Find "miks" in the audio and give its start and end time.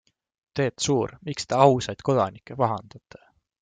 1.29-1.47